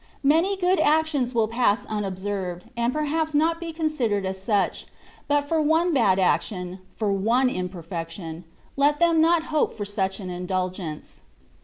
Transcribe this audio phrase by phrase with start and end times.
[0.23, 4.87] Many good actions will pass anobserred, and par haps not be considered as such;
[5.29, 8.43] bnt for one bad action— for one imperfection,
[8.75, 11.21] let th^n not hope for such an indulgence.